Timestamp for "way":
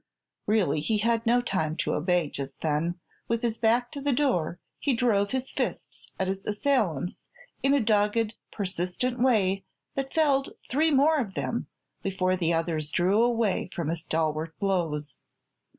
9.19-9.63